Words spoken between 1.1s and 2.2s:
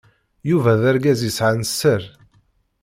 yesɛan sser.